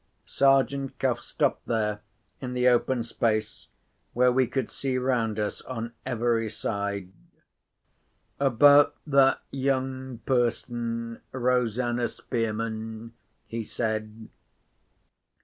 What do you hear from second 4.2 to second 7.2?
we could see round us on every side.